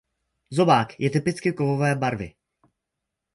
[0.51, 2.33] Zobák je typicky kovové barvy.